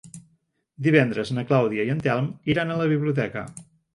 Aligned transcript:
Divendres 0.87 1.31
na 1.39 1.43
Clàudia 1.51 1.85
i 1.89 1.93
en 1.95 2.01
Telm 2.07 2.31
iran 2.55 2.71
a 2.77 2.81
la 2.83 2.91
biblioteca. 2.95 3.45